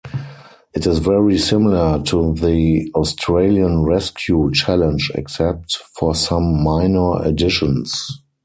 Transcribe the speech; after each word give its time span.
It 0.73 0.87
is 0.87 0.97
very 0.97 1.37
similar 1.37 2.01
to 2.05 2.33
the 2.33 2.91
Australian 2.95 3.83
Rescue 3.83 4.49
challenge 4.51 5.11
except 5.13 5.77
for 5.95 6.15
some 6.15 6.63
minor 6.63 7.21
additions. 7.21 8.09